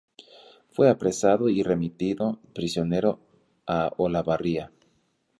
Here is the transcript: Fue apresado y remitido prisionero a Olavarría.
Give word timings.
Fue 0.71 0.89
apresado 0.89 1.47
y 1.47 1.61
remitido 1.61 2.39
prisionero 2.55 3.19
a 3.67 3.91
Olavarría. 3.97 4.71